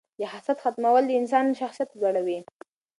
[0.19, 2.39] د حسد ختمول د انسان شخصیت لوړوي.